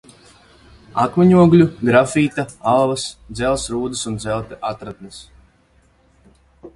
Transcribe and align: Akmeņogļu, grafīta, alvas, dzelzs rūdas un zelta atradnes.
Akmeņogļu, 1.01 1.67
grafīta, 1.89 2.45
alvas, 2.71 3.03
dzelzs 3.41 3.69
rūdas 3.75 4.03
un 4.13 4.19
zelta 4.25 4.57
atradnes. 4.73 5.21